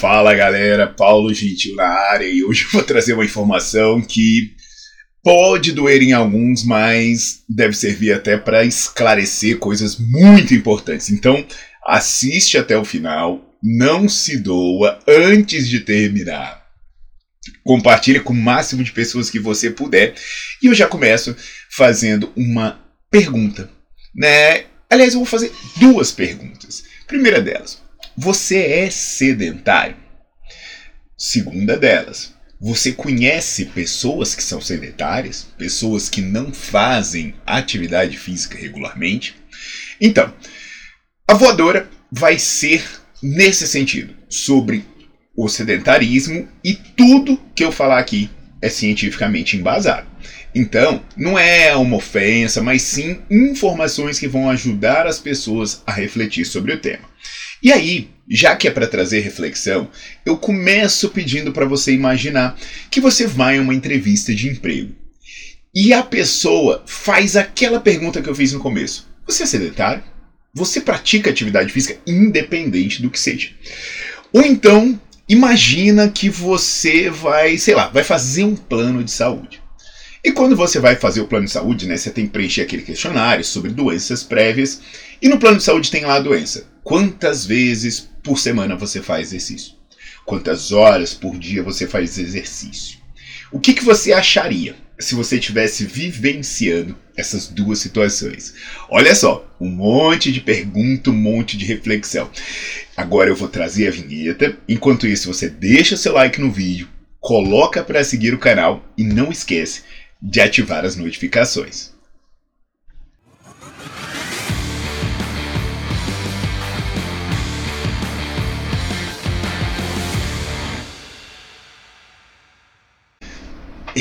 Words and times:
Fala 0.00 0.34
galera, 0.34 0.86
Paulo 0.86 1.34
Gentil 1.34 1.76
na 1.76 1.86
área 1.86 2.24
e 2.24 2.42
hoje 2.42 2.64
eu 2.64 2.70
vou 2.70 2.82
trazer 2.82 3.12
uma 3.12 3.24
informação 3.24 4.00
que 4.00 4.56
pode 5.22 5.72
doer 5.72 6.00
em 6.00 6.14
alguns, 6.14 6.64
mas 6.64 7.44
deve 7.46 7.74
servir 7.74 8.14
até 8.14 8.38
para 8.38 8.64
esclarecer 8.64 9.58
coisas 9.58 9.98
muito 9.98 10.54
importantes. 10.54 11.10
Então, 11.10 11.46
assiste 11.86 12.56
até 12.56 12.78
o 12.78 12.84
final, 12.84 13.54
não 13.62 14.08
se 14.08 14.38
doa 14.38 14.98
antes 15.06 15.68
de 15.68 15.80
terminar. 15.80 16.64
Compartilhe 17.62 18.20
com 18.20 18.32
o 18.32 18.36
máximo 18.36 18.82
de 18.82 18.92
pessoas 18.92 19.28
que 19.28 19.38
você 19.38 19.68
puder. 19.68 20.14
E 20.62 20.66
eu 20.68 20.74
já 20.74 20.86
começo 20.86 21.36
fazendo 21.68 22.32
uma 22.34 22.80
pergunta, 23.10 23.70
né? 24.14 24.64
Aliás, 24.88 25.12
eu 25.12 25.20
vou 25.20 25.26
fazer 25.26 25.52
duas 25.76 26.10
perguntas. 26.10 26.84
Primeira 27.06 27.42
delas, 27.42 27.82
você 28.16 28.58
é 28.58 28.90
sedentário? 28.90 29.96
Segunda 31.16 31.76
delas, 31.76 32.34
você 32.60 32.92
conhece 32.92 33.66
pessoas 33.66 34.34
que 34.34 34.42
são 34.42 34.60
sedentárias? 34.60 35.46
Pessoas 35.56 36.08
que 36.08 36.20
não 36.20 36.52
fazem 36.52 37.34
atividade 37.46 38.16
física 38.16 38.58
regularmente? 38.58 39.34
Então, 40.00 40.32
a 41.26 41.34
voadora 41.34 41.88
vai 42.10 42.38
ser 42.38 42.84
nesse 43.22 43.66
sentido, 43.66 44.14
sobre 44.28 44.84
o 45.36 45.48
sedentarismo 45.48 46.48
e 46.62 46.74
tudo 46.74 47.40
que 47.54 47.64
eu 47.64 47.72
falar 47.72 47.98
aqui 47.98 48.30
é 48.62 48.68
cientificamente 48.68 49.56
embasado. 49.56 50.06
Então, 50.54 51.02
não 51.16 51.38
é 51.38 51.74
uma 51.76 51.96
ofensa, 51.96 52.62
mas 52.62 52.82
sim 52.82 53.20
informações 53.30 54.18
que 54.18 54.28
vão 54.28 54.50
ajudar 54.50 55.06
as 55.06 55.18
pessoas 55.18 55.82
a 55.86 55.92
refletir 55.92 56.44
sobre 56.44 56.72
o 56.72 56.80
tema. 56.80 57.09
E 57.62 57.72
aí, 57.72 58.08
já 58.28 58.56
que 58.56 58.68
é 58.68 58.70
para 58.70 58.86
trazer 58.86 59.20
reflexão, 59.20 59.88
eu 60.24 60.36
começo 60.36 61.10
pedindo 61.10 61.52
para 61.52 61.66
você 61.66 61.92
imaginar 61.92 62.56
que 62.90 63.00
você 63.00 63.26
vai 63.26 63.58
a 63.58 63.60
uma 63.60 63.74
entrevista 63.74 64.34
de 64.34 64.48
emprego. 64.48 64.94
E 65.74 65.92
a 65.92 66.02
pessoa 66.02 66.82
faz 66.86 67.36
aquela 67.36 67.80
pergunta 67.80 68.22
que 68.22 68.28
eu 68.28 68.34
fiz 68.34 68.52
no 68.52 68.60
começo: 68.60 69.08
Você 69.26 69.42
é 69.42 69.46
sedentário? 69.46 70.02
Você 70.52 70.80
pratica 70.80 71.30
atividade 71.30 71.72
física 71.72 72.00
independente 72.06 73.00
do 73.02 73.10
que 73.10 73.20
seja? 73.20 73.50
Ou 74.32 74.42
então, 74.42 75.00
imagina 75.28 76.08
que 76.08 76.28
você 76.28 77.08
vai, 77.08 77.56
sei 77.56 77.74
lá, 77.74 77.88
vai 77.88 78.02
fazer 78.02 78.44
um 78.44 78.56
plano 78.56 79.04
de 79.04 79.10
saúde. 79.10 79.60
E 80.22 80.32
quando 80.32 80.54
você 80.54 80.78
vai 80.78 80.96
fazer 80.96 81.20
o 81.20 81.26
plano 81.26 81.46
de 81.46 81.52
saúde, 81.52 81.86
né, 81.86 81.96
você 81.96 82.10
tem 82.10 82.26
que 82.26 82.32
preencher 82.32 82.62
aquele 82.62 82.82
questionário 82.82 83.44
sobre 83.44 83.70
doenças 83.70 84.22
prévias. 84.22 84.80
E 85.22 85.28
no 85.28 85.38
plano 85.38 85.58
de 85.58 85.62
saúde 85.62 85.90
tem 85.90 86.04
lá 86.04 86.14
a 86.14 86.20
doença. 86.20 86.66
Quantas 86.82 87.44
vezes 87.44 88.08
por 88.22 88.38
semana 88.38 88.74
você 88.74 89.02
faz 89.02 89.28
exercício? 89.28 89.74
Quantas 90.24 90.72
horas 90.72 91.12
por 91.12 91.38
dia 91.38 91.62
você 91.62 91.86
faz 91.86 92.16
exercício? 92.16 92.98
O 93.52 93.60
que, 93.60 93.74
que 93.74 93.84
você 93.84 94.12
acharia 94.12 94.76
se 94.98 95.14
você 95.14 95.36
estivesse 95.36 95.84
vivenciando 95.84 96.96
essas 97.16 97.48
duas 97.48 97.80
situações? 97.80 98.54
Olha 98.88 99.14
só, 99.14 99.46
um 99.60 99.68
monte 99.68 100.32
de 100.32 100.40
pergunta, 100.40 101.10
um 101.10 101.14
monte 101.14 101.56
de 101.56 101.66
reflexão. 101.66 102.30
Agora 102.96 103.28
eu 103.28 103.36
vou 103.36 103.48
trazer 103.48 103.88
a 103.88 103.90
vinheta. 103.90 104.56
Enquanto 104.68 105.06
isso, 105.06 105.32
você 105.32 105.50
deixa 105.50 105.96
seu 105.96 106.14
like 106.14 106.40
no 106.40 106.50
vídeo, 106.50 106.88
coloca 107.20 107.84
para 107.84 108.04
seguir 108.04 108.32
o 108.32 108.38
canal 108.38 108.84
e 108.96 109.04
não 109.04 109.30
esquece 109.30 109.82
de 110.22 110.40
ativar 110.40 110.84
as 110.84 110.96
notificações. 110.96 111.92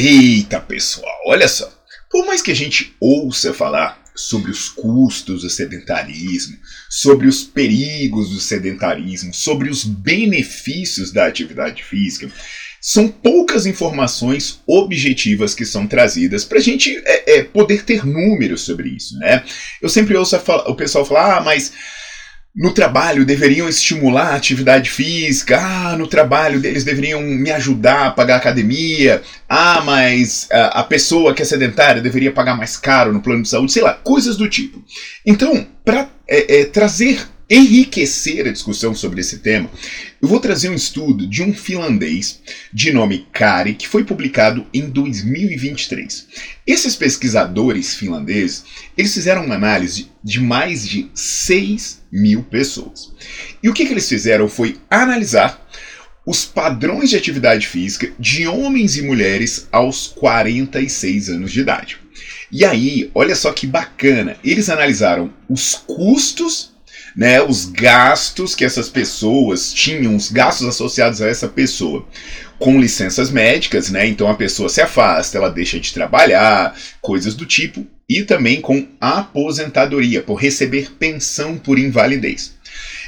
Eita 0.02 0.61
pessoal, 0.61 1.14
olha 1.25 1.45
só. 1.50 1.69
Por 2.09 2.25
mais 2.25 2.42
que 2.42 2.52
a 2.52 2.55
gente 2.55 2.95
ouça 3.02 3.54
falar 3.54 4.02
sobre 4.15 4.49
os 4.49 4.70
custos 4.70 5.42
do 5.42 5.49
sedentarismo, 5.49 6.58
sobre 6.89 7.27
os 7.27 7.43
perigos 7.43 8.30
do 8.30 8.39
sedentarismo, 8.39 9.33
sobre 9.33 9.70
os 9.70 9.83
benefícios 9.83 11.11
da 11.11 11.26
atividade 11.26 11.83
física, 11.83 12.32
são 12.80 13.10
poucas 13.10 13.65
informações 13.65 14.61
objetivas 14.65 15.54
que 15.54 15.65
são 15.65 15.86
trazidas 15.86 16.45
para 16.45 16.60
a 16.60 16.61
gente 16.61 16.95
é, 17.04 17.39
é, 17.39 17.43
poder 17.43 17.83
ter 17.83 18.05
números 18.05 18.61
sobre 18.61 18.87
isso, 18.92 19.20
né? 19.20 19.43
Eu 19.81 19.89
sempre 19.89 20.16
ouço 20.16 20.37
o 20.66 20.76
pessoal 20.76 21.04
falar, 21.04 21.39
ah, 21.39 21.42
mas 21.42 21.73
no 22.55 22.71
trabalho 22.71 23.26
deveriam 23.26 23.70
estimular 23.70 24.33
a 24.33 24.36
atividade 24.36 24.89
física, 24.89 25.60
ah, 25.60 25.95
no 25.95 26.08
trabalho 26.08 26.64
eles 26.65 26.83
deveriam 26.83 27.21
me 27.21 27.52
ajudar 27.52 28.08
a 28.08 28.11
pagar 28.11 28.36
a 28.36 28.37
academia, 28.37 29.21
ah, 29.48 29.82
mas 29.86 30.48
a, 30.52 30.80
a 30.80 30.83
pessoa 30.83 31.33
que 31.33 31.42
é 31.42 31.45
sedentária 31.45 32.02
deveria 32.02 32.32
pagar 32.32 32.58
mais 32.58 32.76
caro 32.76 33.14
no 33.14 33.21
plano 33.21 33.43
de 33.43 33.49
saúde, 33.49 33.71
sei 33.71 33.83
lá, 33.83 33.93
coisas 33.93 34.36
do 34.36 34.49
tipo. 34.49 34.83
Então, 35.26 35.67
para 35.86 36.10
é, 36.27 36.61
é, 36.61 36.65
trazer 36.65 37.27
enriquecer 37.49 38.48
a 38.48 38.52
discussão 38.52 38.93
sobre 38.93 39.21
esse 39.21 39.39
tema, 39.39 39.70
eu 40.21 40.27
vou 40.27 40.39
trazer 40.39 40.70
um 40.70 40.76
estudo 40.76 41.26
de 41.26 41.42
um 41.42 41.54
finlandês 41.54 42.42
de 42.71 42.92
nome 42.92 43.27
Kari, 43.33 43.73
que 43.73 43.87
foi 43.87 44.04
publicado 44.04 44.67
em 44.73 44.89
2023. 44.89 46.27
Esses 46.67 46.95
pesquisadores 46.95 47.95
finlandeses, 47.95 48.64
eles 48.95 49.14
fizeram 49.14 49.45
uma 49.45 49.55
análise 49.55 50.11
de 50.23 50.39
mais 50.39 50.87
de 50.87 51.10
6 51.14 52.04
mil 52.11 52.43
pessoas. 52.43 53.11
E 53.64 53.70
o 53.70 53.73
que, 53.73 53.86
que 53.86 53.93
eles 53.93 54.08
fizeram 54.08 54.48
foi 54.48 54.77
analisar 54.89 55.67
os 56.26 56.45
padrões 56.45 57.10
de 57.10 57.17
atividade 57.17 57.66
física 57.66 58.11
de 58.20 58.45
homens 58.45 58.98
e 58.98 59.02
mulheres 59.02 59.67
aos 59.71 60.08
46 60.08 61.30
anos 61.30 61.52
de 61.52 61.61
idade. 61.61 61.98
E 62.52 62.66
aí, 62.66 63.10
olha 63.16 63.36
só 63.36 63.52
que 63.52 63.66
bacana, 63.66 64.36
eles 64.43 64.70
analisaram 64.70 65.33
os 65.49 65.73
custos 65.73 66.71
né, 67.19 67.41
os 67.41 67.65
gastos 67.65 68.55
que 68.55 68.63
essas 68.63 68.87
pessoas 68.87 69.73
tinham, 69.73 70.15
os 70.15 70.31
gastos 70.31 70.65
associados 70.65 71.21
a 71.21 71.27
essa 71.27 71.49
pessoa, 71.49 72.07
com 72.57 72.80
licenças 72.80 73.30
médicas, 73.30 73.89
né? 73.89 74.07
Então 74.07 74.30
a 74.30 74.35
pessoa 74.35 74.69
se 74.69 74.80
afasta, 74.80 75.37
ela 75.37 75.49
deixa 75.49 75.77
de 75.81 75.93
trabalhar, 75.93 76.73
coisas 77.02 77.35
do 77.35 77.45
tipo, 77.45 77.85
e 78.07 78.23
também 78.23 78.61
com 78.61 78.87
aposentadoria, 79.02 80.21
por 80.21 80.35
receber 80.35 80.93
pensão 80.97 81.57
por 81.57 81.77
invalidez. 81.77 82.53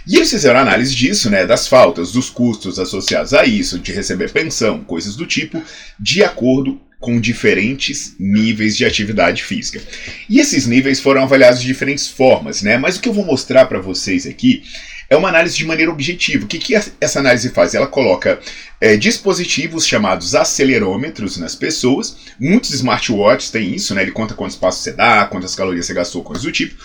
E 0.05 0.17
eles 0.17 0.29
fizeram 0.29 0.59
análise 0.59 0.93
disso, 0.93 1.29
né, 1.29 1.45
das 1.45 1.69
faltas, 1.69 2.11
dos 2.11 2.29
custos 2.29 2.79
associados 2.79 3.33
a 3.33 3.45
isso, 3.45 3.79
de 3.79 3.93
receber 3.93 4.29
pensão, 4.29 4.83
coisas 4.83 5.15
do 5.15 5.25
tipo, 5.25 5.63
de 5.97 6.21
acordo 6.21 6.81
com 7.01 7.19
diferentes 7.19 8.15
níveis 8.19 8.77
de 8.77 8.85
atividade 8.85 9.43
física. 9.43 9.81
E 10.29 10.39
esses 10.39 10.67
níveis 10.67 10.99
foram 10.99 11.23
avaliados 11.23 11.59
de 11.59 11.67
diferentes 11.67 12.07
formas, 12.07 12.61
né? 12.61 12.77
Mas 12.77 12.95
o 12.95 13.01
que 13.01 13.09
eu 13.09 13.13
vou 13.13 13.25
mostrar 13.25 13.65
para 13.65 13.81
vocês 13.81 14.27
aqui 14.27 14.63
é 15.09 15.17
uma 15.17 15.27
análise 15.27 15.57
de 15.57 15.65
maneira 15.65 15.91
objetiva. 15.91 16.45
O 16.45 16.47
que, 16.47 16.57
que 16.57 16.73
essa 16.73 17.19
análise 17.19 17.49
faz? 17.49 17.75
Ela 17.75 17.87
coloca 17.87 18.39
é, 18.79 18.95
dispositivos 18.95 19.85
chamados 19.85 20.35
acelerômetros 20.35 21.35
nas 21.37 21.53
pessoas. 21.53 22.15
Muitos 22.39 22.71
smartwatches 22.71 23.49
têm 23.49 23.75
isso, 23.75 23.93
né? 23.93 24.03
Ele 24.03 24.11
conta 24.11 24.35
quantos 24.35 24.55
passos 24.55 24.83
você 24.83 24.93
dá, 24.93 25.25
quantas 25.25 25.53
calorias 25.53 25.87
você 25.87 25.93
gastou, 25.93 26.23
coisas 26.23 26.45
do 26.45 26.51
tipo. 26.51 26.75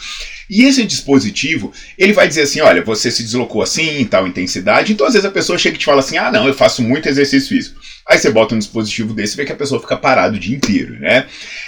E 0.48 0.64
esse 0.64 0.84
dispositivo, 0.84 1.72
ele 1.96 2.12
vai 2.12 2.26
dizer 2.26 2.42
assim, 2.42 2.60
olha, 2.60 2.82
você 2.82 3.12
se 3.12 3.22
deslocou 3.22 3.62
assim, 3.62 4.00
em 4.00 4.04
tal 4.04 4.26
intensidade. 4.26 4.92
Então, 4.92 5.06
às 5.06 5.12
vezes 5.12 5.28
a 5.28 5.30
pessoa 5.30 5.58
chega 5.58 5.76
e 5.76 5.78
te 5.78 5.84
fala 5.84 6.00
assim, 6.00 6.16
ah, 6.16 6.32
não, 6.32 6.48
eu 6.48 6.54
faço 6.54 6.82
muito 6.82 7.08
exercício 7.08 7.48
físico. 7.48 7.80
Aí 8.08 8.18
você 8.18 8.30
bota 8.30 8.54
um 8.54 8.58
dispositivo 8.58 9.12
desse 9.12 9.34
e 9.34 9.38
vê 9.38 9.44
que 9.44 9.52
a 9.52 9.56
pessoa 9.56 9.80
fica 9.80 9.96
parada 9.96 10.36
o 10.36 10.38
dia 10.38 10.56
inteiro, 10.56 10.98
né? 11.00 11.26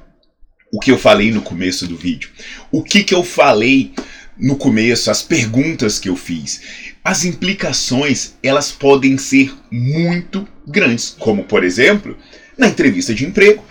o 0.71 0.79
que 0.79 0.89
eu 0.89 0.97
falei 0.97 1.29
no 1.29 1.41
começo 1.41 1.85
do 1.85 1.97
vídeo? 1.97 2.29
O 2.71 2.81
que, 2.81 3.03
que 3.03 3.13
eu 3.13 3.21
falei 3.21 3.91
no 4.37 4.55
começo, 4.55 5.11
as 5.11 5.21
perguntas 5.21 5.99
que 5.99 6.07
eu 6.07 6.15
fiz? 6.15 6.61
As 7.03 7.25
implicações, 7.25 8.35
elas 8.41 8.71
podem 8.71 9.17
ser 9.17 9.53
muito 9.69 10.47
grandes, 10.65 11.13
como 11.19 11.43
por 11.43 11.65
exemplo, 11.65 12.17
na 12.57 12.69
entrevista 12.69 13.13
de 13.13 13.25
emprego. 13.25 13.61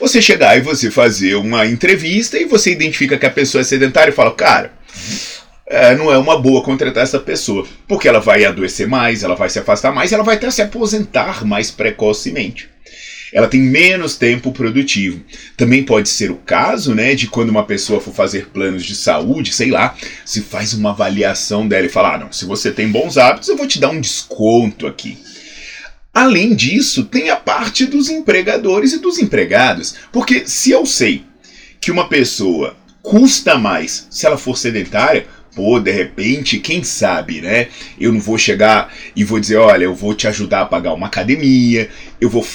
Você 0.00 0.20
chegar 0.20 0.58
e 0.58 0.62
você 0.62 0.90
fazer 0.90 1.36
uma 1.36 1.64
entrevista 1.64 2.36
e 2.36 2.44
você 2.44 2.72
identifica 2.72 3.16
que 3.16 3.26
a 3.26 3.30
pessoa 3.30 3.60
é 3.60 3.64
sedentária 3.64 4.10
e 4.10 4.14
fala, 4.16 4.34
cara, 4.34 4.72
é, 5.68 5.94
não 5.94 6.10
é 6.10 6.16
uma 6.16 6.40
boa 6.40 6.62
contratar 6.62 7.02
essa 7.02 7.20
pessoa, 7.20 7.66
porque 7.86 8.08
ela 8.08 8.20
vai 8.20 8.44
adoecer 8.44 8.88
mais, 8.88 9.22
ela 9.22 9.34
vai 9.34 9.50
se 9.50 9.58
afastar 9.58 9.92
mais, 9.92 10.12
ela 10.12 10.24
vai 10.24 10.36
até 10.36 10.50
se 10.50 10.62
aposentar 10.62 11.44
mais 11.44 11.70
precocemente. 11.70 12.68
Ela 13.30 13.46
tem 13.46 13.60
menos 13.60 14.16
tempo 14.16 14.52
produtivo. 14.52 15.22
Também 15.54 15.82
pode 15.82 16.08
ser 16.08 16.30
o 16.30 16.36
caso, 16.36 16.94
né, 16.94 17.14
de 17.14 17.26
quando 17.26 17.50
uma 17.50 17.64
pessoa 17.64 18.00
for 18.00 18.14
fazer 18.14 18.46
planos 18.46 18.84
de 18.84 18.94
saúde, 18.94 19.52
sei 19.52 19.70
lá, 19.70 19.94
se 20.24 20.40
faz 20.40 20.72
uma 20.72 20.90
avaliação 20.90 21.68
dela 21.68 21.84
e 21.84 21.90
fala: 21.90 22.14
ah, 22.14 22.18
não, 22.18 22.32
se 22.32 22.46
você 22.46 22.70
tem 22.72 22.88
bons 22.88 23.18
hábitos, 23.18 23.50
eu 23.50 23.56
vou 23.56 23.66
te 23.66 23.78
dar 23.78 23.90
um 23.90 24.00
desconto 24.00 24.86
aqui. 24.86 25.18
Além 26.14 26.54
disso, 26.54 27.04
tem 27.04 27.28
a 27.28 27.36
parte 27.36 27.84
dos 27.84 28.08
empregadores 28.08 28.94
e 28.94 28.98
dos 28.98 29.18
empregados. 29.18 29.94
Porque 30.10 30.44
se 30.46 30.70
eu 30.70 30.86
sei 30.86 31.22
que 31.80 31.90
uma 31.90 32.08
pessoa 32.08 32.76
custa 33.02 33.56
mais 33.56 34.06
se 34.10 34.26
ela 34.26 34.36
for 34.36 34.56
sedentária, 34.56 35.26
pô, 35.54 35.80
de 35.80 35.90
repente, 35.90 36.58
quem 36.58 36.82
sabe, 36.82 37.40
né? 37.40 37.68
Eu 38.00 38.12
não 38.12 38.20
vou 38.20 38.38
chegar 38.38 38.92
e 39.14 39.24
vou 39.24 39.40
dizer, 39.40 39.56
olha, 39.56 39.84
eu 39.84 39.94
vou 39.94 40.14
te 40.14 40.26
ajudar 40.28 40.62
a 40.62 40.66
pagar 40.66 40.94
uma 40.94 41.06
academia, 41.06 41.88
eu 42.20 42.28
vou, 42.28 42.46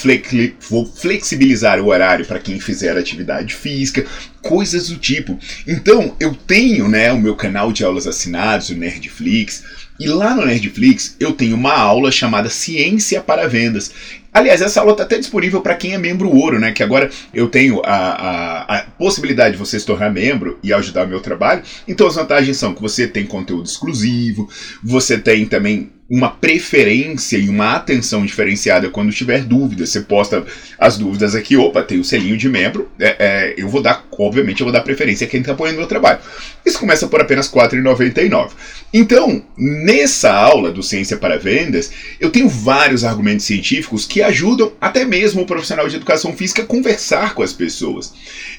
vou 0.70 0.86
flexibilizar 0.86 1.80
o 1.80 1.88
horário 1.88 2.26
para 2.26 2.40
quem 2.40 2.60
fizer 2.60 2.98
atividade 2.98 3.54
física, 3.54 4.06
coisas 4.44 4.90
do 4.90 4.98
tipo. 4.98 5.40
Então, 5.68 6.16
eu 6.20 6.36
tenho, 6.36 6.88
né, 6.88 7.12
o 7.12 7.20
meu 7.20 7.36
canal 7.36 7.72
de 7.72 7.84
aulas 7.84 8.06
assinados, 8.06 8.70
o 8.70 8.76
Nerdflix, 8.76 9.64
e 10.00 10.08
lá 10.08 10.36
no 10.36 10.46
Nerdflix 10.46 11.16
eu 11.20 11.32
tenho 11.34 11.56
uma 11.56 11.74
aula 11.74 12.12
chamada 12.12 12.50
Ciência 12.50 13.22
para 13.22 13.48
Vendas. 13.48 13.92
Aliás, 14.34 14.62
essa 14.62 14.80
aula 14.80 14.94
está 14.94 15.04
até 15.04 15.20
disponível 15.20 15.62
para 15.62 15.76
quem 15.76 15.94
é 15.94 15.98
membro 15.98 16.28
ouro, 16.28 16.60
né? 16.60 16.72
Que 16.72 16.82
agora 16.82 17.12
eu 17.32 17.48
tenho 17.48 17.82
a, 17.86 17.96
a, 17.96 18.78
a, 18.78 18.82
possibilidade 18.84 19.52
de 19.52 19.60
você 19.60 19.80
se 19.80 19.86
tornar 19.86 20.12
membro 20.12 20.58
e 20.64 20.74
ajudar 20.74 21.06
o 21.06 21.10
meu 21.10 21.20
trabalho. 21.20 21.62
Então 21.88 22.08
as 22.08 22.16
vantagens 22.16 22.58
são 22.58 22.74
que 22.74 22.82
você 22.82 23.08
tem 23.08 23.28
conteúdo 23.28 23.68
exclusivo, 23.68 24.50
você 24.84 25.20
tem 25.20 25.46
também 25.46 25.92
uma 26.10 26.30
preferência 26.30 27.38
e 27.38 27.48
uma 27.48 27.76
atenção 27.76 28.26
diferenciada 28.26 28.90
quando 28.90 29.12
tiver 29.12 29.44
dúvidas. 29.44 29.90
Você 29.90 30.02
posta 30.02 30.46
as 30.78 30.98
dúvidas 30.98 31.34
aqui, 31.34 31.56
opa, 31.56 31.82
tem 31.82 32.00
o 32.00 32.04
selinho 32.04 32.38
de 32.38 32.50
membro, 32.50 32.92
é, 33.00 33.16
é, 33.18 33.54
eu 33.58 33.70
vou 33.70 33.82
dar, 33.82 34.06
obviamente, 34.12 34.62
eu 34.62 34.66
vou 34.66 34.74
dar 34.74 34.82
preferência 34.82 35.26
a 35.26 35.30
quem 35.30 35.40
está 35.40 35.54
apoiando 35.54 35.78
o 35.78 35.80
meu 35.80 35.88
trabalho. 35.88 36.20
Isso 36.66 36.80
começa 36.80 37.08
por 37.08 37.22
apenas 37.22 37.52
R$ 37.52 37.60
4,99. 37.62 38.52
Então, 38.94 39.44
nessa 39.58 40.32
aula 40.32 40.72
do 40.72 40.84
Ciência 40.84 41.18
para 41.18 41.40
Vendas, 41.40 41.92
eu 42.20 42.30
tenho 42.30 42.50
vários 42.50 43.04
argumentos 43.04 43.46
científicos 43.46 44.06
que 44.06 44.22
ajudam 44.22 44.74
até 44.80 45.06
mesmo 45.06 45.42
o 45.42 45.46
profissional 45.46 45.88
de 45.88 45.96
educação 45.96 46.34
física 46.34 46.64
a 46.64 46.66
conversar 46.66 47.34
com 47.34 47.42
as 47.42 47.54
pessoas. 47.54 48.14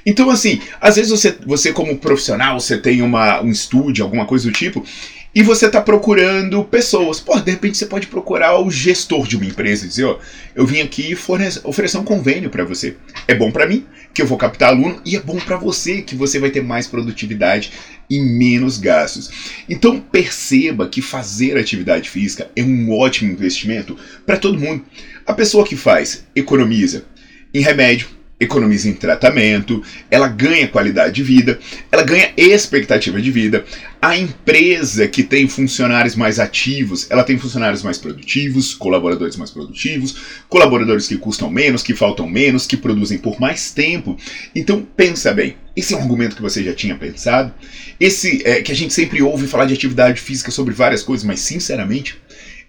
Então, 0.05 0.31
assim, 0.31 0.61
às 0.81 0.97
vezes 0.97 1.11
você, 1.11 1.37
você 1.47 1.73
como 1.73 1.97
profissional, 1.99 2.59
você 2.59 2.79
tem 2.79 3.03
uma, 3.03 3.43
um 3.43 3.51
estúdio, 3.51 4.05
alguma 4.05 4.27
coisa 4.27 4.47
do 4.47 4.53
tipo, 4.53 4.85
e 5.35 5.43
você 5.43 5.67
está 5.67 5.81
procurando 5.81 6.63
pessoas. 6.65 7.19
Pô, 7.19 7.39
de 7.41 7.51
repente 7.51 7.77
você 7.77 7.87
pode 7.87 8.07
procurar 8.07 8.61
o 8.61 8.71
gestor 8.71 9.27
de 9.27 9.37
uma 9.37 9.47
empresa 9.47 9.85
e 9.85 9.89
dizer, 9.89 10.05
ó, 10.05 10.19
eu 10.55 10.65
vim 10.65 10.81
aqui 10.81 11.17
oferecer 11.65 11.99
um 11.99 12.05
convênio 12.05 12.51
para 12.51 12.65
você. 12.65 12.97
É 13.27 13.35
bom 13.35 13.51
para 13.51 13.67
mim, 13.67 13.85
que 14.13 14.23
eu 14.23 14.27
vou 14.27 14.39
captar 14.39 14.69
aluno, 14.69 15.01
e 15.05 15.17
é 15.17 15.21
bom 15.21 15.39
para 15.39 15.57
você, 15.57 16.03
que 16.03 16.15
você 16.15 16.39
vai 16.39 16.51
ter 16.51 16.63
mais 16.63 16.87
produtividade 16.87 17.73
e 18.09 18.21
menos 18.21 18.79
gastos. 18.79 19.63
Então 19.69 19.99
perceba 19.99 20.89
que 20.89 21.03
fazer 21.03 21.59
atividade 21.59 22.09
física 22.09 22.49
é 22.55 22.63
um 22.63 22.93
ótimo 22.93 23.33
investimento 23.33 23.97
para 24.25 24.37
todo 24.37 24.61
mundo. 24.61 24.85
A 25.27 25.33
pessoa 25.33 25.67
que 25.67 25.75
faz 25.75 26.25
economiza 26.37 27.07
em 27.53 27.61
remédio, 27.61 28.09
economiza 28.39 28.89
em 28.89 28.95
tratamento, 28.95 29.83
ela 30.11 30.29
ganha 30.29 30.67
qualidade 30.67 31.15
de 31.15 31.23
vida, 31.23 31.59
ela 31.91 32.03
ganha 32.03 32.33
expectativa 32.37 33.21
de 33.21 33.31
vida. 33.31 33.65
A 34.03 34.17
empresa 34.17 35.07
que 35.07 35.23
tem 35.23 35.49
funcionários 35.49 36.15
mais 36.15 36.39
ativos, 36.39 37.11
ela 37.11 37.23
tem 37.23 37.39
funcionários 37.39 37.83
mais 37.83 37.97
produtivos, 37.97 38.75
colaboradores 38.75 39.37
mais 39.37 39.51
produtivos, 39.51 40.17
colaboradores 40.49 41.07
que 41.07 41.17
custam 41.17 41.49
menos, 41.49 41.83
que 41.83 41.95
faltam 41.95 42.29
menos, 42.29 42.67
que 42.67 42.77
produzem 42.77 43.19
por 43.19 43.41
mais 43.41 43.71
tempo. 43.71 44.17
Então 44.55 44.87
pensa 44.97 45.33
bem, 45.33 45.57
esse 45.77 45.95
é 45.95 45.97
um 45.97 46.01
argumento 46.01 46.37
que 46.37 46.43
você 46.43 46.63
já 46.63 46.75
tinha 46.75 46.97
pensado. 46.97 47.55
Esse 47.99 48.43
é, 48.45 48.63
que 48.63 48.73
a 48.73 48.77
gente 48.77 48.93
sempre 48.93 49.23
ouve 49.23 49.47
falar 49.47 49.65
de 49.65 49.75
atividade 49.75 50.21
física 50.21 50.51
sobre 50.51 50.75
várias 50.75 51.03
coisas, 51.03 51.25
mas 51.25 51.41
sinceramente 51.41 52.19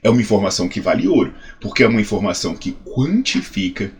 é 0.03 0.09
uma 0.09 0.21
informação 0.21 0.69
que 0.69 0.79
vale 0.79 1.07
ouro, 1.07 1.33
porque 1.59 1.83
é 1.83 1.87
uma 1.87 1.99
informação 1.99 2.55
que 2.55 2.77
quantifica 2.85 3.91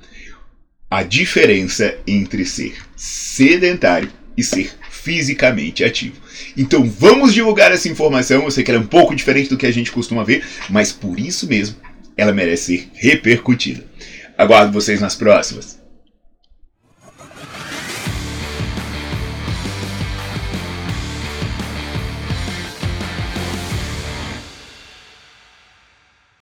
a 0.96 1.04
diferença 1.04 1.94
entre 2.08 2.46
ser 2.46 2.74
sedentário 2.96 4.10
e 4.38 4.42
ser 4.42 4.72
fisicamente 4.90 5.84
ativo. 5.84 6.16
Então 6.56 6.90
vamos 6.90 7.34
divulgar 7.34 7.70
essa 7.74 7.90
informação. 7.90 8.46
Eu 8.46 8.52
sei 8.52 8.64
que 8.64 8.72
ela 8.72 8.80
é 8.80 8.84
um 8.84 8.88
pouco 8.88 9.14
diferente 9.14 9.50
do 9.50 9.58
que 9.58 9.66
a 9.66 9.74
gente 9.74 9.92
costuma 9.92 10.24
ver, 10.24 10.46
mas 10.70 10.94
por 10.94 11.20
isso 11.20 11.50
mesmo 11.50 11.76
ela 12.16 12.32
merece 12.32 12.78
ser 12.78 12.90
repercutida. 12.94 13.84
Aguardo 14.38 14.72
vocês 14.72 15.02
nas 15.02 15.16
próximas. 15.16 15.85